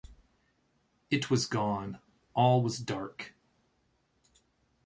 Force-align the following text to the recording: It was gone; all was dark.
It 1.11 1.29
was 1.29 1.45
gone; 1.45 1.99
all 2.33 2.63
was 2.63 2.79
dark. 2.79 3.35